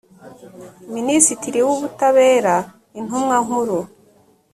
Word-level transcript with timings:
minisitiri 0.95 1.59
w 1.67 1.69
ubutabera 1.75 2.55
intumwa 2.99 3.35
nkuru 3.45 3.77